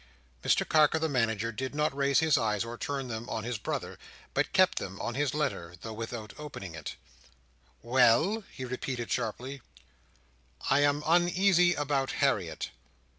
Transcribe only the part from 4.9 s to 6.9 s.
on his letter, though without opening